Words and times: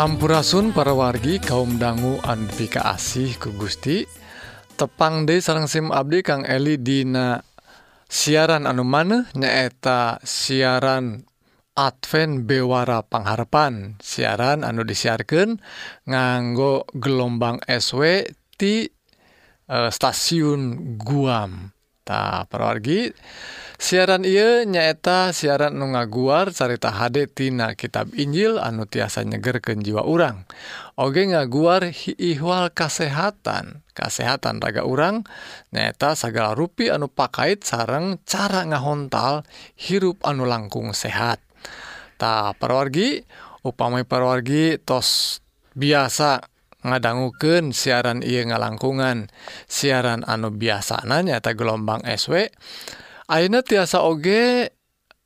Sampurasun 0.00 0.72
para 0.72 0.96
wargi 0.96 1.36
kaum 1.36 1.76
dangu 1.76 2.16
Anfika 2.24 2.88
asih 2.96 3.36
ku 3.36 3.52
Gusti. 3.52 4.08
Tepang 4.72 5.28
De 5.28 5.44
sarang 5.44 5.68
SIM 5.68 5.92
Abdi 5.92 6.24
Kang 6.24 6.40
Eli 6.48 6.80
Dina 6.80 7.36
siaran 8.08 8.64
anu 8.64 8.80
maneh 8.80 9.28
nyaeta 9.36 10.16
siaran 10.24 11.20
Advent 11.76 12.48
Bewara 12.48 13.04
Pangharpan 13.04 14.00
siaran 14.00 14.64
anu 14.64 14.88
disiarkan 14.88 15.60
nganggo 16.08 16.88
gelombang 16.96 17.60
SW 17.68 18.24
ti 18.56 18.88
eh, 19.68 19.90
stasiun 19.92 20.96
Guam. 20.96 21.76
Tah 22.10 22.42
perwargi 22.50 23.14
siaran 23.78 24.26
ia 24.26 24.66
nyaeta 24.66 25.30
siaran 25.30 25.78
nu 25.78 25.94
ngaguar 25.94 26.50
carita 26.50 26.90
HDtina 26.90 27.78
kitab 27.78 28.10
Injil 28.18 28.58
anu 28.58 28.82
tiasa 28.82 29.22
nyegerken 29.22 29.78
jiwa 29.78 30.02
urang. 30.02 30.42
Oge 30.98 31.30
ngaguar 31.30 31.94
ihwal 32.18 32.74
kasehatan. 32.74 33.86
Kesehatan 33.94 34.58
raga 34.58 34.82
urang 34.82 35.22
nyaeta 35.70 36.18
segala 36.18 36.58
rupi 36.58 36.90
anu 36.90 37.06
pakait 37.06 37.62
sarang 37.62 38.18
cara 38.26 38.66
ngahontal 38.66 39.46
hirup 39.78 40.18
anu 40.26 40.50
langkung 40.50 40.90
sehat. 40.90 41.38
sehattah 42.20 42.52
perwargi 42.60 43.24
upamai 43.64 44.04
perwargi 44.04 44.76
tos 44.84 45.40
biasa 45.72 46.44
ngadangguken 46.82 47.72
siaran 47.72 48.20
ia 48.24 48.44
ngalangkungan. 48.44 49.28
Siaran 49.68 50.24
anu 50.24 50.52
biasa 50.54 51.04
nanyata 51.08 51.56
gelombang 51.56 52.04
SW 52.04 52.48
Aina 53.30 53.62
tiasa 53.62 54.02
oge 54.02 54.74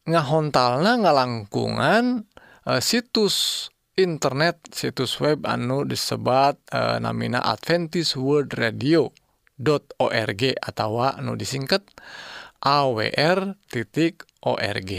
ngahontalna 0.05 1.00
ngalangkungan 1.00 2.28
e, 2.69 2.72
situs 2.84 3.69
internet 3.97 4.60
situs 4.75 5.16
web 5.22 5.47
anu 5.47 5.86
disebat 5.86 6.58
eh, 6.69 6.98
namina 6.98 7.41
Adventist 7.41 8.19
World 8.19 8.52
Radio 8.58 9.08
.org 10.02 10.42
atau 10.58 10.98
anu 10.98 11.38
disingkat 11.38 11.86
awr 12.58 13.55
titik 13.70 14.27
org. 14.42 14.91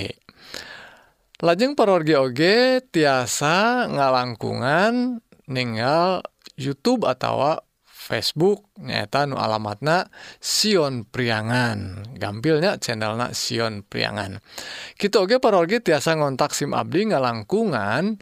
Lajeng 1.44 1.76
parorgi 1.76 2.16
oge 2.16 2.80
tiasa 2.88 3.86
ngalangkungan 3.92 5.20
ninggal 5.52 6.24
YouTube 6.56 7.08
atau 7.08 7.60
Facebook 7.84 8.70
nyata 8.78 9.26
nu 9.26 9.40
alamatna 9.40 10.12
Sion 10.38 11.10
Priangan. 11.10 12.12
Gampilnya 12.14 12.78
channelna 12.78 13.34
Sion 13.34 13.82
Priangan. 13.82 14.38
Kita 14.94 15.26
oge 15.26 15.42
parorgi 15.42 15.82
tiasa 15.82 16.14
ngontak 16.14 16.54
SIM 16.54 16.78
Abdi 16.78 17.10
ngalangkungan 17.10 18.22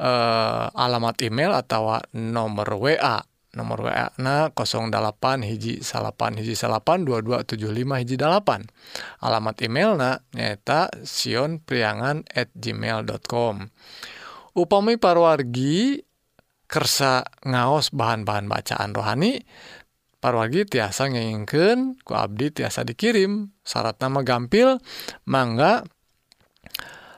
eh, 0.00 0.64
alamat 0.72 1.16
email 1.20 1.52
atau 1.52 2.00
nomor 2.16 2.68
WA 2.80 3.20
nomor 3.52 3.84
WA 3.84 4.08
na 4.16 4.48
08 4.48 5.44
hiji 5.44 5.84
salapan 5.84 6.40
hiji 6.40 6.56
salapan 6.56 7.04
2275 7.04 8.00
hiji 8.00 8.16
dalapan 8.16 8.64
alamat 9.20 9.60
email 9.60 9.92
na 10.00 10.24
nyata 10.32 10.88
Sion 11.04 11.60
Priangan 11.60 12.24
at 12.32 12.48
gmail.com 12.56 13.68
upami 14.56 14.96
parwargi 14.96 16.00
kersa 16.72 17.28
ngaos 17.44 17.92
bahan-bahan 17.92 18.48
bacaan 18.48 18.96
rohani 18.96 19.44
parwargi 20.24 20.64
tiasa 20.64 21.12
ngingken 21.12 22.00
ku 22.06 22.16
Abdi 22.16 22.54
tiasa 22.54 22.86
dikirim. 22.86 23.52
Syarat 23.60 23.98
nama 24.00 24.24
gampil 24.24 24.80
mangga 25.28 25.84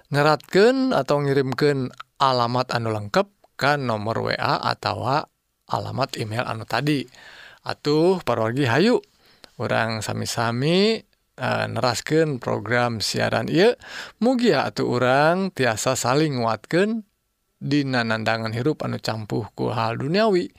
ngeratkan 0.08 0.90
atau 0.96 1.22
ngirimkan 1.22 1.94
alamat 2.18 2.74
anu 2.74 2.90
lengkap 2.90 3.30
ke 3.54 3.78
nomor 3.78 4.24
WA 4.24 4.58
atau 4.58 5.22
alamat 5.70 6.16
email 6.16 6.42
anu 6.48 6.66
tadi. 6.66 7.06
Atuh 7.62 8.24
parwargi 8.24 8.66
hayu 8.66 9.00
orang 9.56 10.04
sami-sami 10.04 11.00
e, 11.38 11.48
nerasken 11.70 12.36
program 12.42 13.00
siaran 13.00 13.48
I 13.48 13.72
mugia 14.20 14.68
atau 14.68 14.92
orang 15.00 15.48
tiasa 15.54 15.96
saling 15.96 16.42
nguatkan 16.42 17.08
nanandangan 17.64 18.52
hirup 18.52 18.84
anu 18.84 19.00
campuhku 19.00 19.72
hal 19.72 19.96
duniawi 19.96 20.52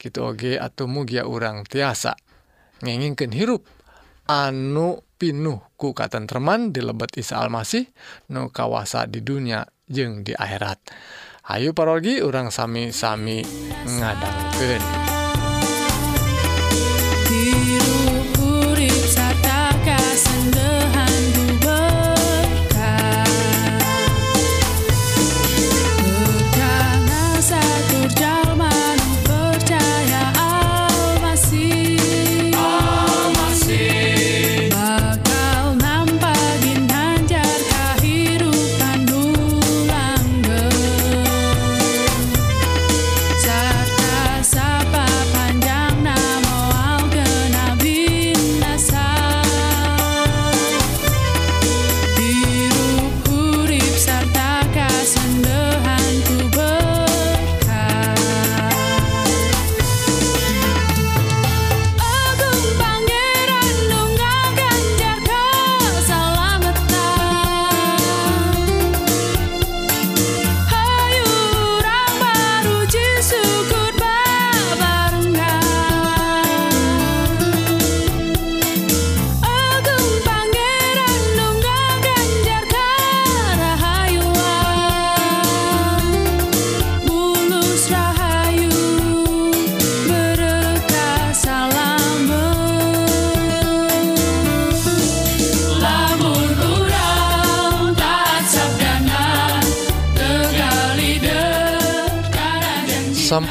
gitu 0.00 0.24
Oge 0.24 0.56
atau 0.56 0.88
mugia 0.88 1.28
urang 1.28 1.68
tiasa 1.68 2.16
ngenginkan 2.80 3.30
hirup 3.36 3.68
anu 4.24 5.04
pinuh 5.20 5.60
ku 5.76 5.92
katentreman 5.92 6.72
di 6.72 6.80
lebet 6.80 7.20
Isa 7.20 7.40
Almasih 7.44 7.84
nu 8.32 8.48
kawasa 8.48 9.04
di 9.04 9.20
dunia 9.20 9.68
jeung 9.84 10.24
di 10.24 10.32
akhirat 10.32 10.80
Ayu 11.46 11.78
parogi 11.78 12.18
urang 12.18 12.50
sami-sami 12.50 13.46
ngadangkeun. 13.86 15.25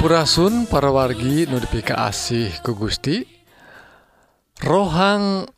Hampurasun 0.05 0.69
para 0.69 0.93
wargi 0.93 1.49
notifikasi 1.49 1.97
asih 1.97 2.53
ku 2.61 2.77
Gusti. 2.77 3.25
Rohang 4.61 5.49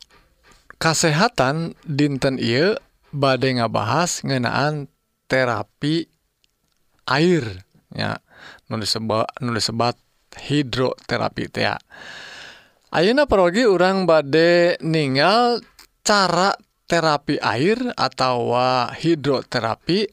kasehatan 0.80 1.76
dinten 1.84 2.40
I 2.40 2.72
badai 3.12 3.60
ngabahas 3.60 4.24
ngenaan 4.24 4.88
terapi 5.28 6.08
air 7.12 7.44
ya 7.92 8.24
nulis 8.72 8.88
sebat 8.88 9.28
nulis 9.44 9.68
sebat 9.68 10.00
hidroterapi 10.40 11.44
teh 11.52 11.68
Ayeuna 12.88 13.28
parogi 13.28 13.68
orang 13.68 14.08
bade 14.08 14.80
ninggal 14.80 15.60
cara 16.00 16.56
terapi 16.88 17.36
air 17.36 17.92
atau 18.00 18.56
hidroterapi 18.96 20.08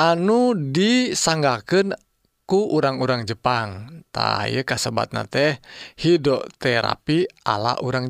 anu 0.00 0.56
disanggaken 0.56 2.07
ku 2.48 2.72
orang-orang 2.72 3.28
Jepang. 3.28 4.00
Tay 4.08 4.64
kasebatna 4.64 5.28
teh 5.28 5.60
hidroterapi 6.00 7.44
ala 7.44 7.76
orang 7.84 8.08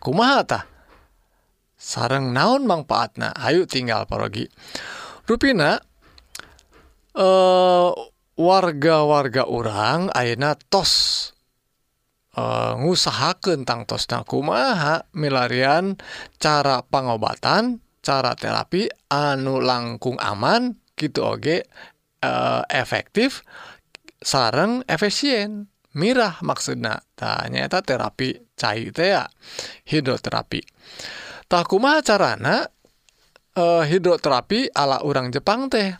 kumaha 0.00 0.40
tah? 0.48 0.64
sarang 1.82 2.30
naon 2.30 2.64
manfaatna? 2.64 3.34
Ayu 3.36 3.68
tinggal 3.68 4.08
parogi. 4.08 4.46
Ruina 5.26 5.82
eh 7.12 7.90
warga-warga 8.38 9.44
orang 9.44 10.08
ayeuna 10.16 10.56
tos 10.56 11.28
Uh, 12.32 12.80
tang 13.68 13.84
tosna. 13.84 14.24
Kumaha? 14.24 15.04
Milarian 15.12 16.00
cara 16.40 16.80
pangobatan, 16.80 17.84
cara 18.00 18.32
terapi 18.32 18.88
anu 19.12 19.60
langkung 19.60 20.16
aman 20.16 20.80
gitu 20.96 21.28
oge 21.28 21.68
uh, 22.22 22.62
efektif 22.70 23.42
sarang 24.22 24.86
efisien. 24.86 25.68
Mirah 25.92 26.40
maksudnya 26.40 27.04
tanyaeta 27.20 27.84
terapi 27.84 28.40
cair 28.56 28.96
tea 28.96 29.28
hidroterapi. 29.84 30.64
Takuma 31.52 32.00
carana 32.00 32.64
uh, 33.60 33.84
hidroterapi 33.84 34.72
ala 34.72 35.04
orang 35.04 35.28
Jepang 35.28 35.68
teh? 35.68 35.92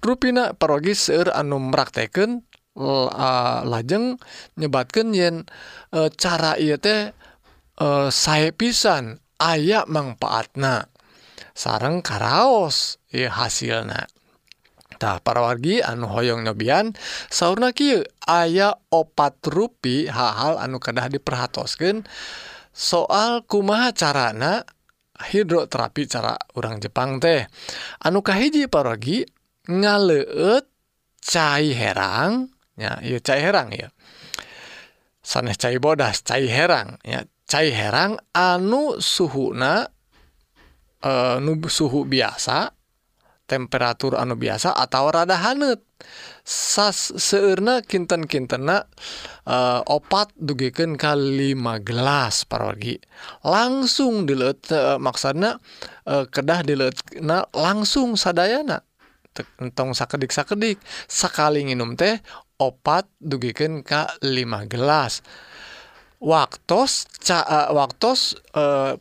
Ruina 0.00 0.56
parogi 0.56 0.94
seur 0.96 1.34
anu 1.34 1.58
merakteken 1.58 2.46
uh, 2.78 3.10
eh, 3.10 3.60
lajeng 3.66 4.22
nyebatkan 4.54 5.10
yen 5.10 5.42
uh, 5.90 6.06
cara 6.14 6.54
ia 6.54 6.78
teh 6.78 7.10
saya 8.14 8.54
pisan 8.54 9.18
aya 9.42 9.82
manfaatna 9.84 10.88
sarang 11.52 12.00
karaos 12.00 13.02
ya 13.10 13.28
hasilnya 13.34 14.08
Tah 14.96 15.20
para 15.20 15.44
wargi 15.44 15.84
anu 15.84 16.08
hoyong 16.08 16.44
nyobian 16.48 16.96
sauna 17.28 17.76
kieu 17.76 18.00
aya 18.24 18.76
opat 18.88 19.40
rui 19.48 20.08
hal-hal 20.08 20.56
anu 20.56 20.80
kedah 20.80 21.12
diperhatosken 21.12 22.08
soal 22.72 23.44
kumaha 23.44 23.92
carana 23.92 24.64
hidroterapi 25.16 26.04
cara 26.08 26.36
orang 26.56 26.80
Jepang 26.80 27.20
teh? 27.20 27.48
Anukahhiji 28.04 28.68
parogi 28.68 29.24
ngaleut 29.66 30.68
cair 31.26 31.74
herangnya 31.74 33.02
cair 33.18 33.42
herang 33.50 33.74
ya 33.74 33.88
sanes 35.26 35.58
cair 35.58 35.82
bodas 35.82 36.22
cair 36.22 36.46
herang 36.46 37.02
ya 37.02 37.26
cair 37.50 37.74
herang 37.74 38.14
anu 38.30 39.02
suhuna 39.02 39.90
e, 41.02 41.12
nu 41.42 41.58
suhu 41.66 42.06
biasa 42.06 42.75
temperatur 43.46 44.18
anu 44.18 44.34
biasa 44.34 44.74
atau 44.74 45.08
rada 45.08 45.38
hanet 45.38 45.80
seurna 46.46 47.82
kinten-kintena 47.82 48.86
uh, 49.50 49.82
opat 49.90 50.30
dugeken 50.38 50.94
kalilima 50.94 51.82
gelas 51.82 52.46
parogi. 52.46 53.02
Langsung 53.42 54.30
dilet 54.30 54.62
uh, 54.70 54.94
eh, 54.94 54.98
maksana 55.02 55.58
uh, 56.06 56.22
eh, 56.22 56.24
kedah 56.30 56.62
dilet 56.62 56.94
nah 57.18 57.42
langsung 57.50 58.14
sadayana. 58.14 58.82
Entong 59.58 59.92
sakedik 59.92 60.30
sakedik 60.30 60.78
sekali 61.10 61.66
minum 61.66 61.98
teh 61.98 62.22
opat 62.62 63.10
dugeken 63.18 63.82
ka 63.82 64.14
5 64.22 64.70
gelas. 64.70 65.20
Waktu 66.16 66.80
ca, 67.20 67.68
waktu 67.76 68.10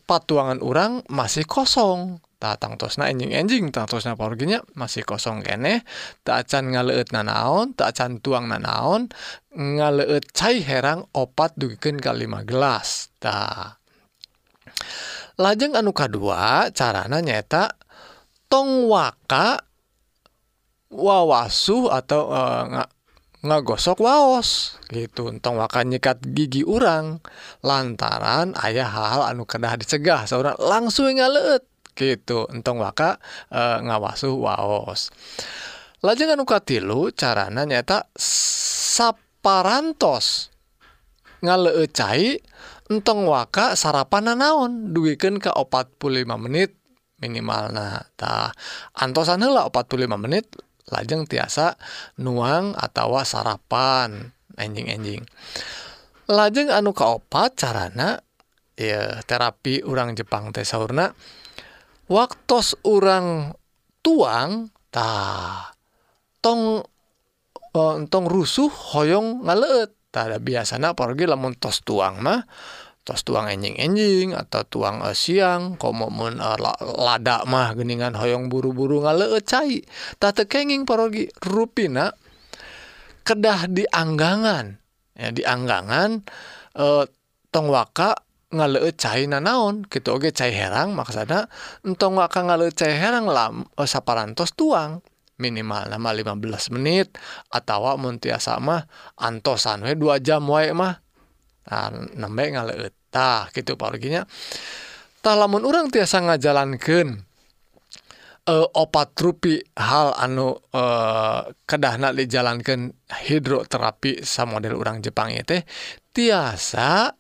patuangan 0.04 0.60
orang 0.60 1.00
masih 1.08 1.48
kosong. 1.48 2.20
Tak 2.36 2.60
tangtosna 2.60 3.08
enjing-enjing 3.10 3.72
tangtosna 3.72 4.20
porginya 4.20 4.60
masih 4.76 5.08
kosong 5.08 5.42
kene. 5.42 5.88
Tak 6.28 6.48
acan 6.48 6.76
ngaleut 6.76 7.10
nanaon 7.16 7.74
tak 7.74 7.96
acan 7.96 8.20
tuang 8.20 8.52
nanaon 8.52 9.10
ngaleut 9.56 10.30
cai 10.36 10.60
herang 10.62 11.08
opat 11.16 11.56
dugikeun 11.56 11.98
ka 12.04 12.12
5 12.12 12.44
gelas. 12.44 13.10
Tah 13.24 13.80
lajeng 15.40 15.76
anu 15.76 15.92
kadua 15.96 16.72
carana 16.72 17.20
nyata 17.20 17.76
tong 18.48 18.88
waka 18.88 19.64
wawasuh 20.92 21.92
atau 21.92 22.32
eh, 22.32 22.64
nga- 22.72 22.92
ngagosok 23.46 24.02
waos. 24.02 24.82
Gitu 24.90 25.30
entong 25.30 25.62
waka 25.62 25.86
nyikat 25.86 26.20
gigi 26.34 26.66
urang. 26.68 27.24
Lantaran 27.64 28.58
ayah 28.60 28.90
hal-hal 28.92 29.24
anu 29.32 29.48
kedah 29.48 29.80
dicegah 29.80 30.28
seorang 30.28 30.58
langsung 30.60 31.08
ngaleut 31.10 31.75
gitu. 31.96 32.46
Entong 32.52 32.84
waka 32.84 33.18
eh, 33.50 33.80
ngawasuh 33.82 34.36
waos. 34.36 35.10
Lajeng 36.06 36.38
anu 36.38 36.46
katilu 36.46 37.10
carana 37.16 37.66
nyata 37.66 38.06
saparantos. 38.94 40.54
Ngaleut 41.42 41.90
cai 41.96 42.38
entong 42.92 43.26
waka 43.26 43.74
sarapan 43.74 44.38
naon? 44.38 44.94
Dugikeun 44.94 45.42
ka 45.42 45.56
45 45.58 46.28
menit 46.38 46.78
minimalna. 47.18 48.06
Tah 48.20 48.54
antosan 48.94 49.42
heula 49.42 49.66
45 49.74 50.06
menit 50.20 50.46
lajeng 50.94 51.26
tiasa 51.26 51.74
nuang 52.22 52.78
atau 52.78 53.18
sarapan. 53.26 54.36
Enjing-enjing. 54.56 55.26
Lajeng 56.32 56.72
anu 56.72 56.96
kaopat 56.96 57.60
carana 57.60 58.24
ya 58.80 59.20
terapi 59.28 59.84
orang 59.84 60.16
Jepang 60.16 60.56
teh 60.56 60.64
waktu 62.06 62.58
orang 62.86 63.58
tuangtah 64.06 65.74
tong 66.40 66.86
entong 67.76 68.26
rusuh 68.30 68.72
hoyong 68.72 69.44
ngaleet. 69.44 69.92
Tak 70.16 70.40
biasanya 70.40 70.96
pergi 70.96 71.28
lamun 71.28 71.60
tos 71.60 71.84
tuang 71.84 72.24
mah 72.24 72.48
tos 73.06 73.22
tuang 73.22 73.46
enjing-enjing 73.46 74.34
atau 74.34 74.66
tuang 74.66 75.06
uh, 75.06 75.14
siang 75.14 75.78
komomun 75.78 76.42
uh, 76.42 76.58
eh, 76.58 76.60
lada 76.98 77.46
mah 77.46 77.78
geningan 77.78 78.18
hoyong 78.18 78.50
buru-buru 78.50 79.06
ngaleet 79.06 79.46
cai. 79.46 79.86
Tak 80.18 80.42
tekenging 80.42 80.90
pergi 80.90 81.30
rupina 81.46 82.10
kedah 83.22 83.70
dianggangan. 83.70 84.82
Ya 85.16 85.30
dianggangan 85.32 86.26
uh, 86.80 87.06
tong 87.54 87.68
waka 87.70 88.25
ngaleut 88.56 88.96
cai 88.96 89.28
nanaon 89.28 89.84
kitu 89.86 90.16
oge 90.16 90.32
cai 90.32 90.56
herang 90.56 90.96
maksudna 90.96 91.52
entong 91.84 92.16
waka 92.16 92.42
ngaleut 92.42 92.74
cai 92.74 92.96
herang 92.96 93.28
lam 93.28 93.68
eh, 93.76 93.88
saparantos 93.88 94.56
tuang. 94.56 95.04
Minimal 95.36 95.92
nama 95.92 96.16
15 96.16 96.72
menit 96.80 97.20
atau 97.52 97.92
mun 98.00 98.16
tiasa 98.24 98.56
mah 98.64 98.88
antosan 99.20 99.84
we 99.84 99.92
2 99.92 100.24
jam 100.24 100.48
wae 100.48 100.72
mah. 100.72 101.04
Nah, 101.68 101.92
nembe 102.16 102.56
ngaleut 102.56 102.96
tah 103.16 103.48
gitu 103.56 103.80
paroginya 103.80 104.28
tah 105.24 105.40
lamun 105.40 105.64
urang 105.64 105.88
tiasa 105.88 106.22
ngajalankeun 106.22 107.24
eh, 108.46 108.68
opat 108.78 109.18
rupi 109.18 109.58
hal 109.74 110.14
anu 110.20 110.60
eh, 110.76 111.42
kedahna 111.66 112.12
dijalankan 112.12 112.94
hidroterapi 113.26 114.22
sa 114.22 114.44
model 114.44 114.78
orang 114.78 115.02
Jepang 115.02 115.34
teh 115.48 115.66
tiasa 116.14 117.18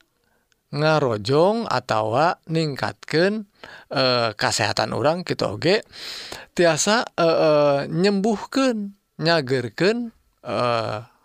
ngarojong 0.75 1.71
atau 1.71 2.19
ningkatkan 2.51 3.47
e, 3.87 4.03
eh, 4.03 4.29
kesehatan 4.35 4.91
orang 4.91 5.23
gitu 5.23 5.55
oge 5.55 5.87
tiasa 6.51 7.07
eh, 7.15 7.23
eh, 7.23 7.31
e, 7.31 7.31
e, 7.31 7.91
nyembuhkan 7.91 8.95
nyagerken 9.15 10.11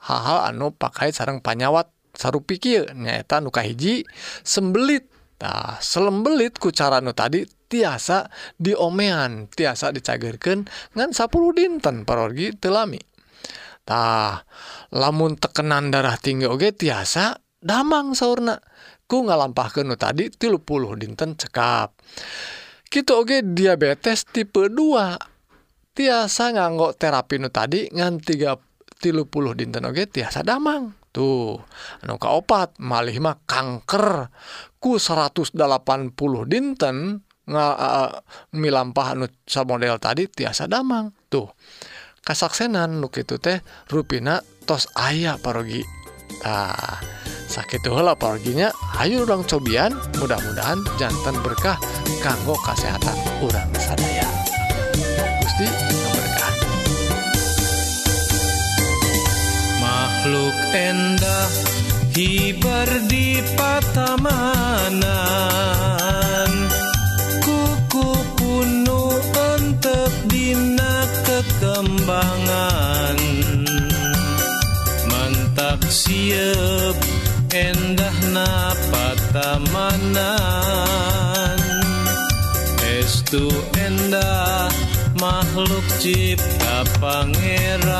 hal-hal 0.00 0.38
anu 0.48 0.72
pakai 0.72 1.12
sarang 1.12 1.44
panyawat 1.44 1.90
saru 2.16 2.40
pikir 2.40 2.96
nyaeta 2.96 3.44
nuka 3.44 3.60
hiji 3.60 4.06
sembelit. 4.46 5.06
Nah, 5.40 5.80
selembelit 5.80 6.60
ku 6.60 6.68
cara 6.68 7.00
nu 7.00 7.16
tadi 7.16 7.44
tiasa 7.44 8.28
diomean 8.60 9.48
tiasa 9.48 9.88
dicagerken 9.88 10.68
ngan 10.92 11.10
10 11.16 11.56
dinten 11.56 12.04
parogi 12.04 12.52
telami 12.52 13.00
tah 13.88 14.44
lamun 14.92 15.40
tekenan 15.40 15.88
darah 15.88 16.20
tinggi 16.20 16.44
oge 16.44 16.76
tiasa 16.76 17.40
damang 17.60 18.12
saurna. 18.12 18.60
Ku 19.10 19.26
ngalampahkeun 19.26 19.90
nu 19.90 19.98
tadi 19.98 20.30
30 20.30 20.62
dinten 20.94 21.34
cekap. 21.34 21.98
Kitu 22.86 23.10
oge 23.18 23.42
diabetes 23.42 24.22
tipe 24.30 24.70
2 24.70 25.98
tiasa 25.98 26.54
nganggo 26.54 26.94
terapi 26.94 27.42
nu 27.42 27.50
tadi 27.50 27.90
ngan 27.90 28.22
3 28.22 29.02
30 29.02 29.58
dinten 29.58 29.82
oge 29.82 30.06
tiasa 30.06 30.46
damang. 30.46 30.94
Tuh 31.10 31.58
anu 32.06 32.22
kaopat 32.22 32.78
malih 32.78 33.18
mah 33.18 33.42
kanker. 33.50 34.30
Ku 34.78 35.02
180 35.02 35.58
dinten 36.46 37.26
nga 37.50 37.66
uh, 37.74 38.14
milampah 38.54 39.18
anu 39.18 39.26
model 39.66 39.98
tadi 39.98 40.30
tiasa 40.30 40.70
damang. 40.70 41.10
Tuh 41.26 41.50
kasaksenan 42.22 43.02
nu 43.02 43.10
kitu 43.10 43.42
teh 43.42 43.58
rupina 43.90 44.38
tos 44.70 44.86
aya 44.94 45.34
parogi. 45.34 45.82
Tah 46.46 47.02
sakit 47.50 47.82
heula 47.82 48.14
paroginya 48.14 48.70
ayo 49.02 49.26
urang 49.26 49.42
cobian 49.42 49.90
mudah-mudahan 50.22 50.78
jantan 51.02 51.34
berkah 51.42 51.74
kanggo 52.22 52.54
kesehatan 52.62 53.18
urang 53.42 53.66
sadaya. 53.74 54.30
Gusti 55.42 55.66
berkah 56.14 56.54
makhluk 59.82 60.54
endah 60.70 61.50
hibar 62.14 62.86
di 63.10 63.42
patamanan. 63.58 65.02
Kuku 67.42 68.10
kuno 68.38 69.18
entep 69.34 70.14
dina 70.30 71.02
kekembangan. 71.26 73.18
Mantak 75.10 75.82
siep 75.90 77.19
endah 77.50 78.18
na 78.30 78.74
patamanan 78.94 80.20
Estu 82.80 83.50
endah 83.74 84.70
makhluk 85.18 85.84
cipta 85.98 86.86
pangeran. 87.02 87.90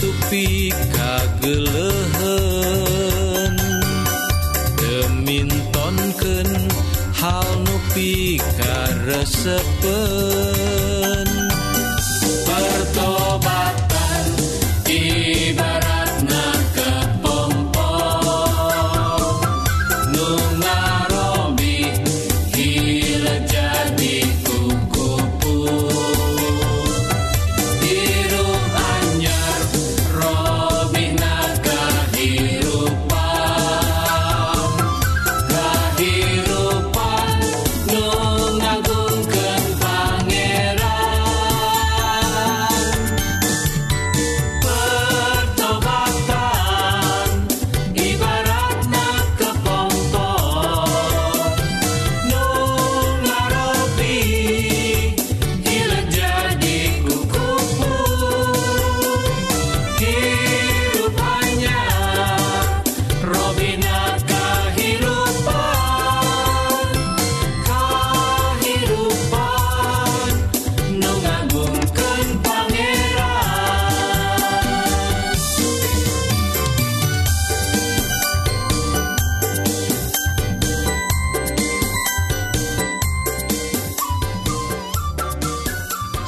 tupi 0.00 0.72
kagelehen 0.96 2.36
demintonken 4.80 6.48
hal 7.20 7.48
nupi 7.66 8.12
karesepen 8.58 10.16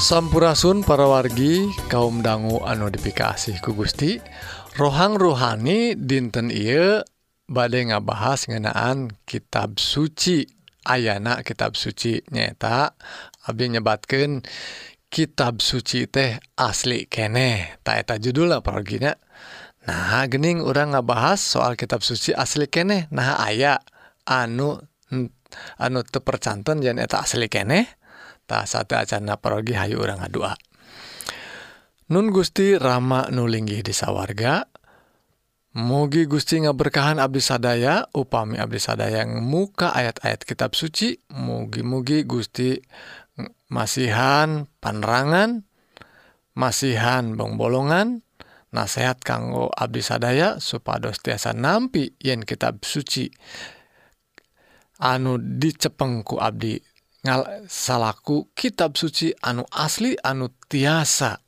Sampurasun 0.08 0.88
para 0.88 1.04
wargi 1.04 1.68
kaum 1.92 2.24
dangu 2.24 2.64
anu 2.64 2.88
dipikasih 2.88 3.60
ku 3.60 3.76
Gusti. 3.76 4.16
Rohang 4.80 5.20
rohani 5.20 6.00
dinten 6.00 6.48
Ieu 6.48 7.04
badai 7.44 7.92
ngabahas 7.92 8.48
ngenaan 8.48 9.12
kitab 9.28 9.76
suci. 9.76 10.48
Ayna 10.88 11.44
kitab 11.44 11.76
suci 11.76 12.24
nyata 12.32 12.96
Abdi 13.52 13.68
nyebatkan 13.68 14.48
kitab 15.12 15.60
suci 15.60 16.08
teh 16.08 16.40
asli 16.56 17.04
kene. 17.04 17.76
Taeta 17.84 18.16
judul 18.16 18.56
perginya 18.64 19.12
nah 19.84 20.24
gening 20.24 20.64
orang 20.64 20.96
ngabahas 20.96 21.36
soal 21.44 21.76
kitab 21.76 22.00
suci 22.00 22.32
asli 22.32 22.64
kene. 22.72 23.12
Nah 23.12 23.44
aya 23.44 23.76
anu 24.24 24.80
anu 25.76 26.00
tepercanten 26.00 26.80
janeta 26.80 27.20
asli 27.20 27.52
kene. 27.52 28.00
satu 28.48 28.96
acana 28.96 29.36
parogi 29.36 29.76
Hayu 29.76 30.00
orang 30.00 30.24
ngadua 30.24 30.56
Nun 32.08 32.32
Gusti 32.32 32.72
Rama 32.80 33.28
nulinggih 33.28 33.84
disawarga 33.84 34.64
Mugi 35.76 36.24
Gusti 36.24 36.64
ngaberkahan 36.64 37.20
Abdi 37.20 37.44
Sadaya 37.44 38.08
upami 38.16 38.56
Abdi 38.56 38.80
Sadaya 38.80 39.22
yang 39.22 39.44
muka 39.44 39.92
ayat-ayat 39.92 40.42
kitab 40.48 40.72
suci 40.72 41.20
mugi-mugi 41.30 42.24
Gusti 42.24 42.80
masihan 43.68 44.64
panerangan 44.80 45.68
masihan 46.56 47.36
bongbolongan 47.36 48.26
nasehat 48.72 49.22
kanggo 49.24 49.70
Abdi 49.72 50.02
Sadaya 50.02 50.60
supados 50.60 51.20
tiasa 51.22 51.56
nampi 51.56 52.16
yen 52.20 52.44
kitab 52.44 52.84
suci. 52.84 53.30
Anu 54.98 55.38
dicepengku 55.38 56.42
Abdi 56.42 56.74
salaku 57.66 58.50
kitab 58.54 58.94
suci 58.94 59.34
anu 59.42 59.66
asli 59.74 60.14
anu 60.22 60.52
tiasa. 60.70 61.42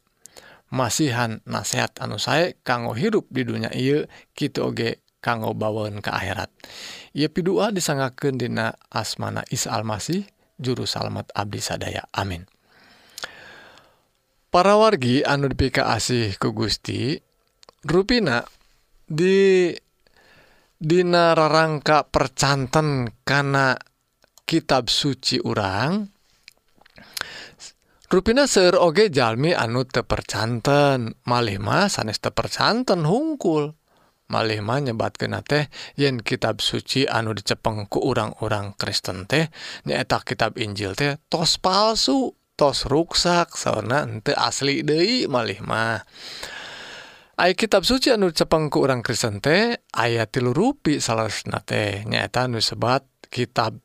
Masihan 0.71 1.43
nasehat 1.51 1.99
anu 1.99 2.23
saya 2.23 2.55
kanggo 2.63 2.95
hirup 2.95 3.27
di 3.27 3.43
dunia 3.43 3.75
ia 3.75 4.07
kita 4.39 4.63
oge 4.63 5.03
kanggo 5.19 5.51
bawaun 5.51 5.99
ke 5.99 6.11
akhirat. 6.15 6.51
Ia 7.11 7.27
pidua 7.27 7.75
disangakeun 7.75 8.39
dina 8.39 8.79
asmana 8.87 9.43
Isa 9.51 9.75
almasih 9.75 10.31
juru 10.63 10.87
salamet 10.87 11.27
Abdi 11.35 11.59
sadaya. 11.59 12.07
Amin. 12.15 12.47
Para 14.51 14.79
wargi 14.79 15.27
anu 15.27 15.51
dipika 15.51 15.91
asih 15.91 16.39
ku 16.39 16.55
Gusti 16.55 17.19
Rupina 17.87 18.43
di 19.07 19.71
Dina 20.81 21.37
rarangka 21.37 22.09
percanten 22.09 23.13
karena 23.21 23.77
kitab 24.51 24.91
suci 24.91 25.39
urang 25.47 26.11
Rupina 28.11 28.51
seueur 28.51 28.75
oge 28.83 29.07
jalmi 29.15 29.55
anu 29.55 29.87
teu 29.87 30.03
percanten. 30.03 31.15
Malih 31.31 31.63
mah 31.63 31.87
sanes 31.87 32.19
teu 32.19 32.35
percanten 32.35 33.07
hungkul. 33.07 33.79
Malih 34.27 34.59
mah 34.67 34.83
nyebatkeun 34.83 35.39
teh 35.47 35.71
yen 35.95 36.19
kitab 36.19 36.59
suci 36.59 37.07
anu 37.07 37.39
dicepeng 37.39 37.87
ku 37.87 38.03
urang-urang 38.03 38.75
Kristen 38.75 39.31
teh 39.31 39.47
nyaeta 39.87 40.27
kitab 40.27 40.59
Injil 40.59 40.99
teh 40.99 41.23
tos 41.31 41.63
palsu 41.63 42.35
tos 42.59 42.91
ruksak 42.91 43.55
sauna 43.55 44.03
henteu 44.03 44.35
asli 44.35 44.83
deui 44.83 45.31
malih 45.31 45.63
mah 45.63 46.03
Ai 47.39 47.55
kitab 47.55 47.87
suci 47.87 48.11
anu 48.11 48.35
dicepeng 48.35 48.75
ku 48.75 48.83
urang 48.83 49.07
Kristen 49.07 49.39
teh 49.39 49.79
aya 49.95 50.27
tilu 50.27 50.51
rupi 50.51 50.99
salasna 50.99 51.63
teh 51.63 52.03
nyaeta 52.11 52.51
anu 52.51 52.59
sebat 52.59 53.07
kitab 53.31 53.79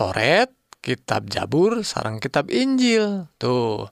Toret 0.00 0.48
kitab 0.80 1.28
Jabur 1.28 1.84
sarang 1.84 2.24
kitab 2.24 2.48
Injil. 2.48 3.28
Tuh. 3.36 3.84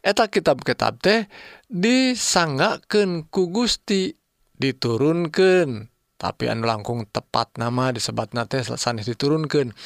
Eta 0.00 0.32
kitab-kitab 0.32 0.96
teh 1.04 1.28
disanggakeun 1.68 3.28
ku 3.28 3.52
Gusti 3.52 4.16
diturunkeun. 4.56 5.92
Tapi 6.16 6.48
anu 6.48 6.64
langkung 6.64 7.04
tepat 7.04 7.60
nama 7.60 7.92
disebat 7.92 8.32
nate 8.32 8.64
sanes 8.64 9.04
diturunkan 9.04 9.76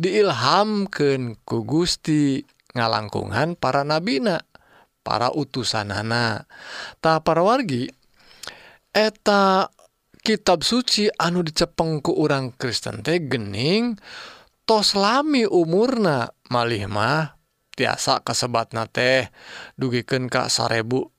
diilhamkan 0.00 1.36
ku 1.44 1.68
Gusti 1.68 2.40
ngalangkungan 2.72 3.60
para 3.60 3.84
nabina 3.84 4.40
para 5.04 5.28
utusanana. 5.28 6.48
Ta 7.04 7.20
para 7.20 7.44
wargi 7.44 7.92
eta 8.96 9.68
kitab 10.24 10.64
suci 10.64 11.12
anu 11.20 11.44
dicepeng 11.44 12.00
ku 12.00 12.16
orang 12.16 12.56
Kristen 12.56 13.04
teh 13.04 13.20
gening 13.20 14.00
untuk 14.00 14.39
tos 14.70 14.94
lami 14.94 15.50
umurna. 15.50 16.30
Malih 16.46 16.86
mah 16.86 17.34
tiasa 17.74 18.22
kasebat 18.22 18.70
teh 18.94 19.26
dugikeun 19.74 20.30
ka 20.30 20.46
sarebu 20.46 21.10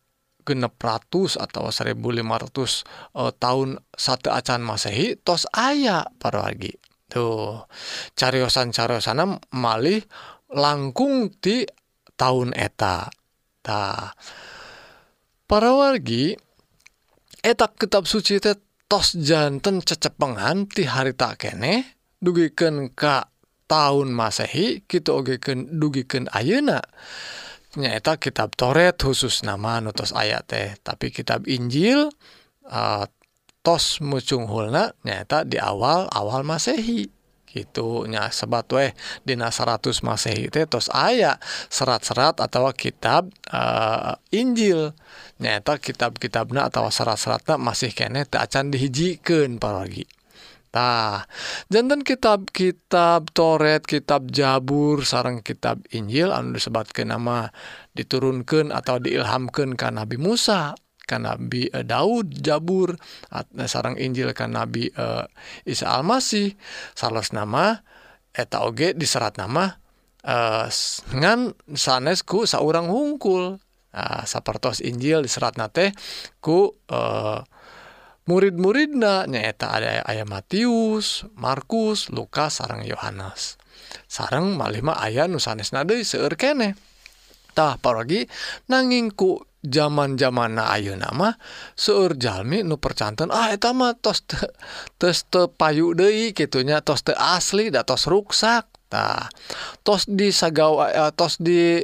genep 0.47 0.79
ratus 0.79 1.35
atau 1.35 1.67
1500 1.67 2.15
eh, 2.15 3.31
tahun 3.35 3.83
satu 3.91 4.31
acan 4.31 4.63
masehi 4.63 5.19
tos 5.19 5.51
aya 5.51 6.07
para 6.15 6.47
wargi 6.47 6.79
tuh 7.11 7.67
cariyosan-carosana 8.15 9.43
malih 9.51 9.99
langkung 10.47 11.27
ti 11.35 11.67
tahun 12.15 12.55
eta. 12.55 13.11
Ta 13.59 14.15
para 15.43 15.75
wargi 15.75 16.39
etak 17.43 17.75
kitab 17.75 18.07
suci 18.07 18.39
teh 18.39 18.55
tos 18.87 19.19
janten 19.19 19.83
cecepengan 19.83 20.71
ti 20.71 20.87
harita 20.87 21.35
kene 21.35 21.99
dugiken 22.23 22.95
ka 22.95 23.31
tahun 23.71 24.11
Masehi 24.11 24.83
gitu 24.83 25.23
ogeken 25.23 25.79
dugiken 25.79 26.27
ayeuna 26.35 26.83
nyaeta 27.79 28.19
kitab 28.19 28.51
Toret 28.59 28.99
khusus 28.99 29.47
nama 29.47 29.79
nutus 29.79 30.11
ayat 30.11 30.43
teh. 30.47 30.75
Tapi 30.83 31.13
kitab 31.13 31.47
Injil 31.47 32.11
uh, 32.67 33.05
tos 33.63 34.03
mucunghulna 34.03 34.91
nyaeta 35.07 35.47
di 35.47 35.55
awal 35.55 36.11
awal 36.11 36.43
Masehi. 36.43 37.07
Gitunya 37.51 38.31
sebat 38.31 38.71
weh 38.71 38.95
dina 39.27 39.51
100 39.51 39.83
Masehi 40.03 40.47
teh 40.51 40.67
tos 40.67 40.87
aya 40.91 41.35
serat-serat 41.71 42.43
atau 42.43 42.67
kitab 42.75 43.31
uh, 43.51 44.19
Injil. 44.35 44.91
Nyaeta 45.39 45.79
kitab-kitabna 45.79 46.67
atau 46.67 46.87
serat-seratna 46.91 47.55
masih 47.55 47.95
kene 47.95 48.27
teu 48.27 48.43
acan 48.43 48.67
dihijikeun 48.67 49.57
paragi 49.63 50.05
Tah 50.71 51.27
jantan 51.67 52.07
kitab-kitab 52.07 53.35
toret 53.35 53.83
kitab 53.83 54.31
Jabur 54.31 55.03
sarang 55.03 55.43
kitab 55.43 55.83
Injil 55.91 56.31
anu 56.31 56.55
disebatkan 56.55 57.11
nama 57.11 57.51
diturunkan 57.91 58.71
atau 58.71 58.95
diilhamkan 59.03 59.75
ke 59.75 59.87
Nabi 59.91 60.15
Musa 60.15 60.71
ka 61.03 61.19
Nabi 61.19 61.67
eh, 61.67 61.83
Daud 61.83 62.39
Jabur 62.39 62.95
eh, 62.95 63.67
sarang 63.67 63.99
Injil 63.99 64.31
ka 64.31 64.47
Nabi 64.47 64.87
eh, 64.87 65.27
Isa 65.67 65.91
Almasih. 65.91 66.55
Salos 66.95 67.35
nama 67.35 67.83
eta 68.31 68.63
oge 68.63 68.95
diserat 68.95 69.35
nama 69.35 69.75
e, 70.23 70.35
ngan 71.19 71.51
sanesku 71.75 72.47
seorang 72.47 72.87
hungkul. 72.87 73.59
Nah, 73.91 74.23
sapertos 74.23 74.79
Injil 74.79 75.19
diserat 75.27 75.59
nate 75.59 75.91
ku 76.39 76.71
eh 76.87 77.43
murid-muridna 78.29 79.25
nyaeta 79.25 79.67
ada 79.73 80.05
ayah 80.05 80.27
Matius 80.27 81.25
Markus 81.33 82.13
Lukas 82.13 82.61
sarang 82.61 82.85
Yohanes. 82.85 83.57
Sarang 84.05 84.55
malima 84.55 84.97
ayah 85.01 85.25
nusanes 85.25 85.73
nade 85.73 86.01
seueur 86.05 86.37
kenetah 86.37 87.81
paragi 87.81 88.29
nangingku 88.69 89.45
zaman 89.61 90.17
zaman 90.17 90.57
na 90.57 90.73
Ayu 90.73 90.97
nama 90.97 91.37
seueur 91.77 92.17
jalmi 92.17 92.65
nu 92.65 92.81
percantan 92.81 93.29
ah 93.29 93.53
eta 93.53 93.77
mah 93.77 93.93
tos 93.93 94.25
te, 94.25 94.37
tos 94.97 95.25
te 95.29 95.45
payu 95.53 95.93
deui 95.93 96.33
gitunya 96.33 96.81
tos 96.81 97.05
te 97.05 97.13
asli 97.13 97.69
da 97.69 97.85
tos 97.85 98.09
ruksakah 98.09 99.29
tos 99.85 100.09
di 100.09 100.33
sagawa 100.33 100.89
eh, 100.89 101.11
tos 101.13 101.37
di 101.37 101.77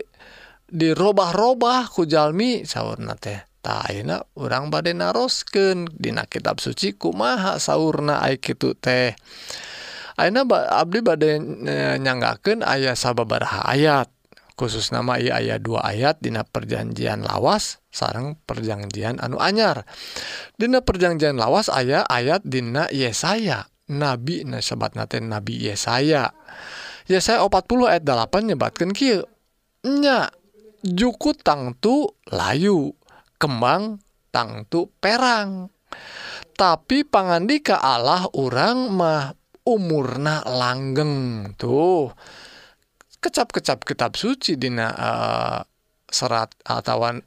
dirobah-robah 0.68 1.88
ku 1.88 2.04
jalmi 2.04 2.68
saurna 2.68 3.16
teh. 3.16 3.47
akhirnya 3.68 4.24
urang 4.40 4.72
badai 4.72 4.96
narosken 4.96 5.92
Dina 5.92 6.24
kitab 6.24 6.64
suci 6.64 6.96
kumaha 6.96 7.60
sauna 7.60 8.24
kitu 8.40 8.74
teh. 8.80 9.14
Aina 10.18 10.48
Abdi 10.50 11.00
badai 11.04 11.38
e, 11.68 11.76
nyanggaken 12.02 12.66
ayah 12.66 12.98
sababaraha 12.98 13.68
ayat. 13.70 14.10
Khusus 14.58 14.90
nama 14.90 15.22
ia 15.22 15.38
ayat 15.38 15.62
dua 15.62 15.86
ayat 15.86 16.18
Dina 16.18 16.42
perjanjian 16.42 17.22
lawas 17.22 17.78
sarang 17.94 18.34
perjanjian 18.50 19.22
anu 19.22 19.38
anyar. 19.38 19.86
Dina 20.58 20.82
perjanjian 20.82 21.38
lawas 21.38 21.70
ayah 21.70 22.02
ayat 22.10 22.42
Dina 22.42 22.90
Yesaya. 22.90 23.70
Nabi 23.88 24.44
nah 24.44 24.60
sebat 24.60 24.98
nate 24.98 25.22
nabi 25.22 25.62
Yesaya. 25.62 26.34
Yesaya 27.08 27.40
40 27.46 27.88
ayat 27.88 28.04
8 28.04 28.50
nyebatkan 28.52 28.92
kieu. 28.92 29.24
nya 29.86 30.34
juku 30.82 31.38
tangtu 31.38 32.10
layu. 32.34 32.97
Kembang 33.38 34.02
tangtu 34.34 34.90
perang. 35.02 35.70
Tapi 36.58 37.06
pangandika 37.06 37.78
Allah 37.78 38.26
urang 38.34 38.94
mah 38.94 39.34
umurna 39.66 40.42
langgeng 40.46 41.54
tuh. 41.54 42.10
Kecap-kecap 43.18 43.86
kitab 43.86 44.14
suci 44.18 44.58
dina 44.58 44.88
eh, 44.94 45.60
serat 46.10 46.54
atau 46.66 47.18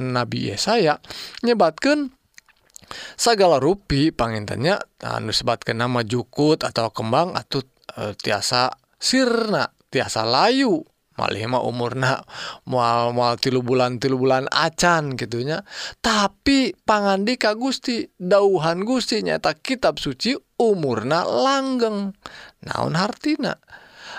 Nabi 0.00 0.54
Yesaya 0.54 0.96
nyebatkeun 1.44 2.08
sagala 3.18 3.58
rupi 3.58 4.10
pangintennya 4.14 4.80
anu 5.02 5.34
sebatkeun 5.34 5.78
nama 5.82 6.00
jukut 6.06 6.62
atau 6.62 6.90
kembang 6.94 7.34
atau 7.36 7.60
eh, 7.98 8.14
tiasa 8.16 8.70
sirna 8.96 9.68
tiasa 9.90 10.22
layu 10.22 10.86
mah 11.20 11.62
umurna 11.62 12.24
mual 12.64 13.12
mual 13.12 13.36
tilu 13.36 13.60
bulan 13.60 14.00
tilu 14.00 14.16
bulan 14.16 14.48
acan 14.48 15.20
gitunya 15.20 15.60
tapi 16.00 16.72
pangandi 16.72 17.36
ka 17.36 17.52
Gusti 17.52 18.08
dauhan 18.16 18.88
Gusti 18.88 19.20
nyata 19.20 19.52
kitab 19.52 20.00
suci 20.00 20.32
umurna 20.60 21.24
langgeng. 21.24 22.12
Naon 22.68 22.94
hartina? 23.00 23.56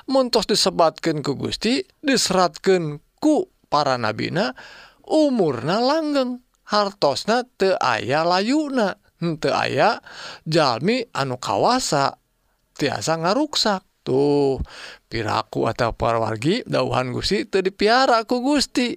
Muntos 0.10 0.50
disebatkan 0.50 1.22
ku 1.22 1.38
Gusti 1.38 1.86
diseratkan 2.02 2.98
ku 3.22 3.46
para 3.70 4.02
nabina 4.02 4.58
umurna 5.06 5.78
langgeng. 5.78 6.42
Hartosna 6.72 7.44
te 7.44 7.76
aya 7.78 8.24
layuna 8.24 8.96
teu 9.38 9.52
aya 9.52 10.00
jalmi 10.48 11.04
anu 11.14 11.38
kawasa 11.38 12.18
tiasa 12.74 13.22
ngaruksak. 13.22 13.86
Tuh 14.02 14.58
piraku 15.12 15.68
atau 15.68 15.92
parawargi 15.92 16.64
dauhan 16.64 17.12
Gusti 17.12 17.44
teu 17.44 17.60
dipiara 17.60 18.24
ku 18.24 18.40
Gusti. 18.40 18.96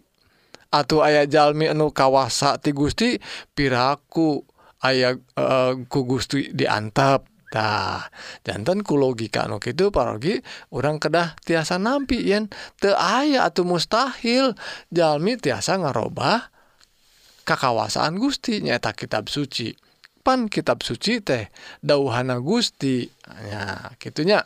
Atau 0.71 1.03
aya 1.03 1.27
jalmi 1.27 1.67
anu 1.67 1.91
kawasa 1.91 2.63
ti 2.63 2.71
Gusti 2.71 3.19
piraku 3.51 4.47
aya 4.87 5.19
eh, 5.19 5.73
ku 5.91 6.07
Gusti 6.07 6.55
diantep. 6.55 7.35
Tah 7.55 8.11
jantan 8.43 8.83
ku 8.83 8.99
logika 8.99 9.47
anu 9.47 9.59
kitu 9.59 9.91
parawargi 9.91 10.43
urang 10.75 10.99
kedah 10.99 11.39
tiasa 11.43 11.79
nampi 11.79 12.27
yen 12.31 12.51
teu 12.79 12.95
aya 12.95 13.51
atau 13.51 13.67
mustahil. 13.67 14.55
Jalmi 14.95 15.35
tiasa 15.39 15.83
ngarobah 15.83 16.51
kakawasaan 17.43 18.19
Gusti 18.19 18.63
nyata 18.63 18.95
kitab 18.95 19.27
suci. 19.27 19.75
Pan 20.25 20.49
kitab 20.49 20.81
suci 20.83 21.21
teh 21.23 21.53
dauhana 21.85 22.43
Gusti. 22.43 23.07
Ya 23.47 23.95
gitunya 24.03 24.43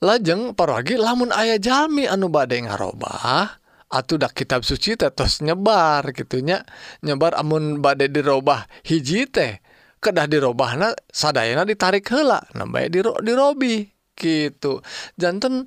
lajeng 0.00 0.56
paragi 0.56 0.96
lamun 0.96 1.28
ayah 1.36 1.60
jalmi 1.60 2.08
anu 2.08 2.32
badai 2.32 2.64
ngarobah 2.64 3.60
udah 3.90 4.32
kitab 4.32 4.64
suci 4.64 4.96
tetos 4.96 5.44
nyebar 5.44 6.02
gitunya 6.16 6.64
nyebar 7.04 7.36
amun 7.36 7.84
badai 7.84 8.08
dirobah 8.08 8.64
hiji 8.86 9.28
teh 9.28 9.60
kedah 10.00 10.24
dirobahna 10.24 10.96
sadayana 11.12 11.68
ditarik 11.68 12.08
hela 12.08 12.40
nambah 12.56 12.88
diro 12.88 13.12
dirobi 13.20 13.92
gitu. 14.20 14.84
Jantan 15.16 15.64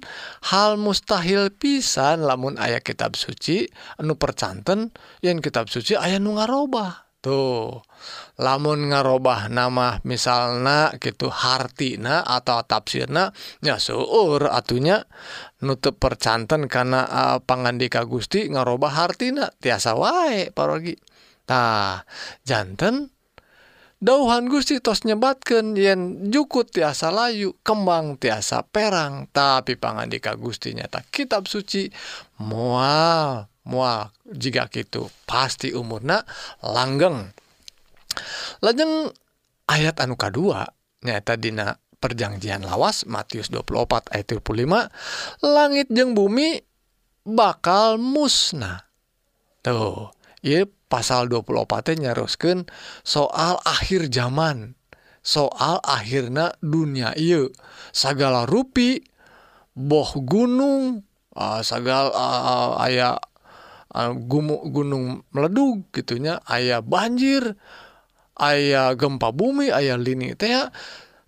hal 0.54 0.78
mustahil 0.78 1.50
pisan 1.50 2.22
lamun 2.22 2.56
ayah 2.62 2.86
kitab 2.86 3.18
suci 3.18 3.66
anu 3.98 4.14
percanten 4.14 4.94
yang 5.26 5.42
kitab 5.42 5.68
suci 5.74 5.98
ayah 5.98 6.22
nu 6.22 6.38
ngarobah 6.38 7.10
tuh. 7.26 7.82
Lamun 8.42 8.90
ngarobah 8.90 9.48
nama 9.50 10.02
misalna 10.08 10.96
gitu 10.98 11.30
hartina 11.30 12.26
atau 12.26 12.66
tafsirna 12.66 13.30
nya 13.62 13.78
seueur 13.78 14.50
atunya. 14.50 15.06
Nutup 15.64 15.96
percanten 15.96 16.68
karena 16.68 17.08
uh, 17.08 17.40
pangandika 17.40 18.04
Gusti 18.04 18.52
ngarobah 18.52 18.92
hartina 18.92 19.48
tiasa 19.64 19.96
wae 19.96 20.52
parogi. 20.52 21.00
Tah 21.48 22.04
janten 22.44 23.12
dauhan 24.04 24.52
Gusti 24.52 24.84
tos 24.84 25.08
nyebatkeun 25.08 25.80
yen 25.80 26.28
jukut 26.28 26.68
tiasa 26.68 27.16
layu 27.16 27.56
kembang 27.64 28.20
tiasa 28.20 28.68
perang. 28.68 29.32
Tapi 29.32 29.80
pangandika 29.80 30.36
Gusti 30.36 30.76
nyata 30.76 31.00
kitab 31.08 31.48
suci 31.48 31.88
moal 32.44 33.48
moal. 33.64 34.12
Jika 34.28 34.68
gitu 34.68 35.08
pasti 35.24 35.72
umurna 35.72 36.20
langgeng 36.60 37.32
lajeng 38.64 39.12
ayat 39.68 40.00
anu 40.04 40.16
kaduanyata 40.20 41.40
Dina 41.40 41.78
perjanjian 42.04 42.68
lawas 42.68 43.08
Matius 43.08 43.48
24 43.48 44.12
ayat 44.12 44.28
25 44.28 45.46
langit 45.46 45.88
jeung 45.88 46.12
bumi 46.12 46.60
bakal 47.24 47.96
musnah. 47.96 48.92
Tuh 49.64 50.12
I 50.44 50.68
pasal 50.92 51.32
24 51.32 52.04
nyaruskan 52.04 52.68
soal 53.08 53.58
akhir 53.64 54.12
zaman 54.12 54.76
soal 55.24 55.80
akhirnya 55.88 56.52
dunia 56.60 57.16
I 57.16 57.48
segala 57.96 58.44
rui 58.44 59.00
boh 59.74 60.12
gunung 60.20 61.08
uh, 61.34 61.64
segala 61.64 62.12
uh, 62.12 62.76
aya 62.84 63.18
uh, 63.96 64.12
gunung 64.70 65.24
meledug 65.32 65.88
gitunya 65.96 66.44
ayaah 66.46 66.84
banjir 66.84 67.42
dan 67.42 67.62
ayaah 68.38 68.94
gempa 68.98 69.30
bumi 69.34 69.70
ayaah 69.70 70.00
lini 70.00 70.34
tea 70.34 70.70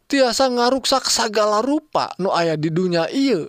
tiasa 0.05 0.49
ngaruksak 0.49 1.09
segala 1.09 1.61
rupa 1.65 2.13
nu 2.21 2.29
ayah 2.33 2.57
di 2.57 2.69
dunia 2.69 3.09
I 3.09 3.45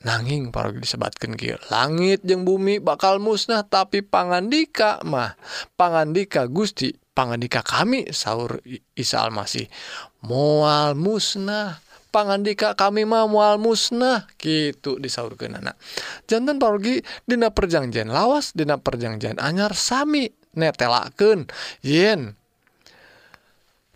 nanging 0.00 0.48
para 0.48 0.72
disebatkan 0.72 1.36
Ki 1.36 1.54
langit 1.68 2.24
jeung 2.24 2.48
bumi 2.48 2.80
bakal 2.80 3.20
musnah 3.20 3.62
tapi 3.68 4.00
pangandika 4.00 5.02
mah 5.04 5.36
pangandika 5.76 6.48
Gusti 6.48 6.96
pangandika 7.12 7.60
kami 7.60 8.08
sahur 8.08 8.64
Isa 8.96 9.20
Almasih 9.20 9.68
mual 10.24 10.96
musnah. 10.96 11.84
Pangandika 12.10 12.74
kami 12.74 13.06
mah 13.06 13.30
mual 13.30 13.62
musnah 13.62 14.26
gitu 14.34 14.98
disaurkeun 14.98 15.62
anak 15.62 15.78
jantan 16.26 16.58
parogi 16.58 16.98
dina 17.22 17.54
perjanjian 17.54 18.10
lawas 18.10 18.50
dina 18.50 18.82
perjanjian 18.82 19.38
anyar 19.38 19.78
sami. 19.78 20.26
netelaken 20.56 21.46
yen 21.84 22.34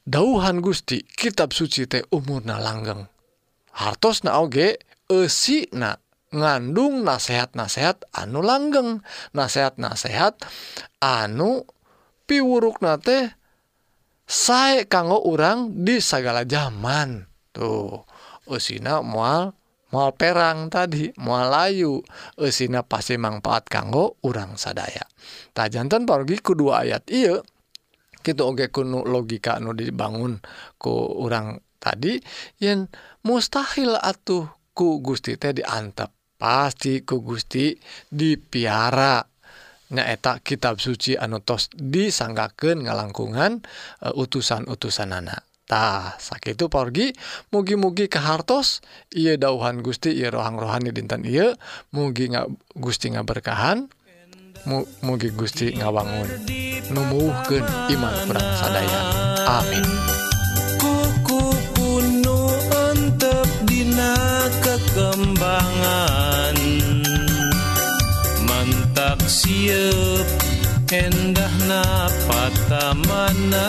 dauhan 0.04 0.60
Gusti 0.60 1.02
kitab 1.02 1.56
suci 1.56 1.88
teh 1.88 2.04
umurna 2.12 2.60
langgeng. 2.60 3.08
Hartos 3.74 4.22
nage 4.22 4.78
esi 5.10 5.66
na 5.74 5.98
ngandung 6.30 7.02
nasehat-nasehat 7.02 8.06
anu 8.14 8.44
langgeng. 8.44 9.02
Nasehat-nasehat 9.34 10.38
anu 11.02 11.66
piwuruk 12.28 12.80
nate 12.84 13.34
sae 14.24 14.88
kanggo 14.88 15.20
orang 15.24 15.84
di 15.84 16.00
segala 16.00 16.48
zaman 16.48 17.28
tuh 17.52 18.08
usina 18.48 19.04
mual 19.04 19.52
mual 19.94 20.11
perang 20.18 20.66
tadi 20.74 21.14
mual 21.22 21.54
layu. 21.54 22.02
Esina 22.35 22.83
pasti 22.83 23.14
manfaat 23.14 23.70
kanggo 23.70 24.18
urang 24.26 24.59
sadaya. 24.59 25.07
Tak 25.54 25.70
jantan 25.70 26.02
pergi 26.02 26.42
kedua 26.42 26.83
ayat 26.83 27.07
iya 27.14 27.38
gitu 28.26 28.42
oge 28.42 28.74
kuno 28.74 29.07
logika 29.07 29.62
nu 29.62 29.70
dibangun 29.70 30.42
ku 30.80 30.90
orang 31.22 31.62
tadi 31.78 32.18
yang 32.59 32.90
mustahil 33.22 33.94
atuh 33.94 34.50
ku 34.74 34.98
Gusti 34.98 35.38
teh 35.38 35.54
diantep. 35.54 36.11
Pasti 36.35 37.07
ku 37.07 37.22
Gusti 37.22 37.78
dipiara. 38.11 39.22
Nyaeta 39.94 40.42
kitab 40.42 40.83
suci 40.83 41.14
anu 41.14 41.38
tos 41.44 41.70
disanggakeun 41.70 42.88
ngalangkungan 42.88 43.62
e, 44.02 44.09
uh, 44.11 44.16
utusan-utusan 44.16 45.12
anak 45.12 45.53
tah 45.64 46.16
sakit 46.20 46.61
porgi 46.68 47.12
mugi-mugi 47.53 48.09
kehartos 48.09 48.85
ia 49.16 49.40
dauhan 49.40 49.81
Gusti 49.81 50.12
rohang 50.29 50.61
rohani 50.61 50.92
dinten 50.92 51.24
Ieu 51.24 51.57
mugi 51.92 52.33
nga, 52.33 52.44
Gusti 52.77 53.12
nga 53.12 53.24
berkahan 53.24 53.88
Mu, 54.64 54.81
mugi 55.05 55.29
Gusti 55.29 55.77
ngawangun 55.77 56.29
numuhken 56.88 57.64
iman 57.92 58.14
kurang 58.24 58.48
sadaya 58.57 59.00
amin. 59.61 59.85
Kuku 60.81 61.40
kuno 61.77 62.48
entep 62.92 63.48
dina 63.68 64.16
kekembangan. 64.64 66.57
Mantak 68.44 69.20
siup 69.29 70.29
endah 70.92 71.55
napata 71.68 72.96
mana. 73.05 73.68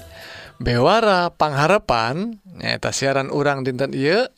bewara 0.61 1.33
pangharapan 1.33 2.37
nyaeta 2.45 2.93
siaran 2.93 3.33
urang 3.33 3.65
dinten 3.65 3.97
Ieu 3.97 4.29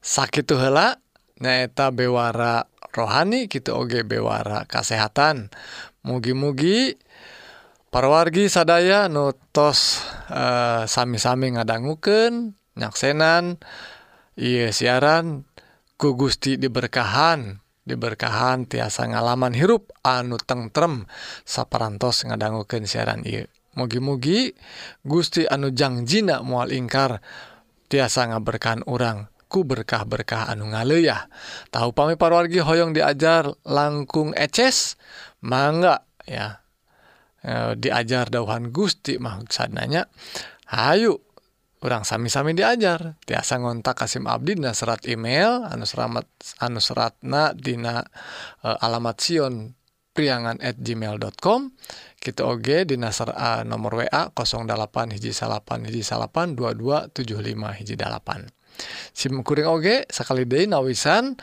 sakit 0.00 0.48
hela 0.56 0.96
nyaeta 1.36 1.92
bewara 1.92 2.64
rohani 2.96 3.44
gitu 3.52 3.76
Oge 3.76 4.00
bewara 4.08 4.64
kesehatan 4.64 5.52
mugi-mugi 6.00 6.96
parwargi 7.92 8.48
sadaya 8.48 9.12
nutos 9.12 10.00
e, 10.32 10.40
eh, 10.40 10.82
sami-sami 10.88 11.60
ngadangguken 11.60 12.56
nyaksenan 12.80 13.60
Iye 14.36 14.68
siaran 14.72 15.48
ku 15.96 16.12
Gusti 16.12 16.60
diberkahan 16.60 17.60
diberkahan 17.88 18.68
tiasa 18.68 19.08
ngalaman 19.08 19.56
hirup 19.56 19.92
anu 20.04 20.36
tengrem 20.36 21.08
saparantos 21.48 22.28
ngadangguken 22.28 22.84
siaran 22.84 23.24
Ieu. 23.24 23.48
Mugi-mugi 23.76 24.56
Gusti 25.04 25.44
anu 25.44 25.70
jangjina 25.70 26.40
moal 26.40 26.72
ingkar 26.72 27.20
tiasa 27.86 28.32
ngaberkahan 28.32 28.82
urang 28.88 29.30
ku 29.46 29.62
berkah-berkah 29.62 30.50
anu 30.50 30.74
ngaleuya 30.74 31.30
tahu 31.70 31.94
pami 31.94 32.18
parwargi 32.18 32.58
hoyong 32.58 32.96
diajar 32.96 33.46
langkung 33.62 34.34
eces? 34.34 34.98
Mangga 35.46 36.02
ya. 36.26 36.66
Eh, 37.46 37.78
diajar 37.78 38.26
dauhan 38.26 38.74
Gusti 38.74 39.22
maksudnya 39.22 40.10
hayu 40.66 41.14
orang 41.86 42.02
sami-sami 42.02 42.58
diajar. 42.58 43.14
Tiasa 43.22 43.62
ngontak 43.62 44.02
Kasim 44.02 44.26
Abdi 44.26 44.58
dina 44.58 44.74
serat 44.74 45.06
email 45.06 45.62
anu 45.62 45.86
seramat 45.86 46.26
anu 46.58 46.82
seratna 46.82 47.54
dina 47.54 48.02
eh, 48.66 48.76
alamat 48.82 49.16
Sion 49.22 49.54
priangan 50.16 50.58
at 50.64 50.80
gmail.com 50.80 51.70
gitu 52.26 52.42
oge 52.42 52.82
di 52.82 52.98
nasar 52.98 53.30
A 53.38 53.62
nomor 53.62 54.02
WA 54.02 54.34
08 54.34 55.14
hiji 55.14 55.30
salapan 55.30 55.86
hiji 55.86 56.02
salapan 56.02 56.58
2275 56.58 57.78
hiji 57.78 57.94
dalapan 57.94 58.50
SIMkuring 59.14 59.70
oge 59.70 59.96
sekali 60.10 60.42
Day 60.44 60.66
nawisan 60.66 61.38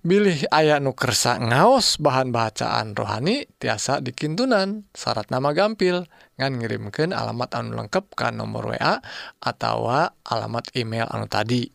milih 0.00 0.48
ayah 0.48 0.80
nukersa 0.80 1.36
ngaos 1.36 2.00
bahan 2.00 2.32
bacaan 2.32 2.96
rohani 2.96 3.44
tiasa 3.60 4.00
dikintunan 4.00 4.88
syarat 4.96 5.28
nama 5.28 5.52
gampil 5.52 6.08
ngan 6.40 6.56
ngirimkan 6.56 7.12
alamat 7.12 7.52
anu 7.52 7.76
lengkap 7.76 8.16
ke 8.16 8.32
nomor 8.32 8.72
WA 8.72 9.04
atau 9.44 9.92
alamat 10.24 10.72
email 10.72 11.04
anu 11.12 11.28
tadi. 11.28 11.68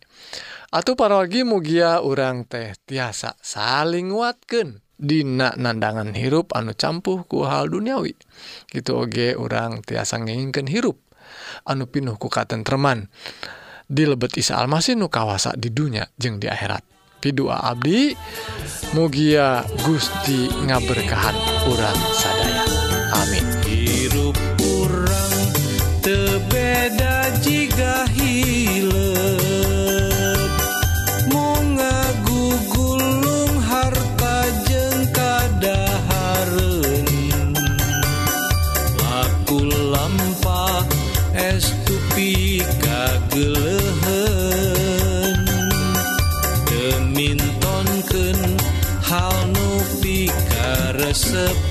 Atau 0.74 0.98
parolgi 0.98 1.46
mugia 1.46 2.02
urang 2.02 2.50
teh 2.50 2.74
tiasa 2.90 3.38
saling 3.46 4.10
nguatkan 4.10 4.85
Dina 4.96 5.52
nandangan 5.60 6.16
hirup 6.16 6.56
anu 6.56 6.72
campuh 6.72 7.28
ku 7.28 7.44
hal 7.44 7.68
duniawi. 7.68 8.16
Gitu 8.72 8.96
oge 8.96 9.36
orang 9.36 9.84
tiasa 9.84 10.20
ngeingken 10.24 10.72
hirup 10.72 11.00
anu 11.68 11.88
pinuh 11.88 12.16
ku 12.16 12.32
katentreman. 12.32 13.12
Dilebet 13.86 14.34
Isa 14.40 14.58
Almasih 14.58 14.98
nu 14.98 15.12
kawasa 15.14 15.54
di 15.54 15.70
dunia 15.70 16.10
jeung 16.18 16.42
di 16.42 16.50
akhirat. 16.50 16.82
Pidua 17.22 17.66
Abdi 17.66 18.14
mugia 18.94 19.66
Gusti 19.82 20.50
ngaberkahan 20.50 21.36
urang 21.70 22.00
sadaya. 22.14 22.64
Amin. 23.16 23.55
disappear. 51.16 51.65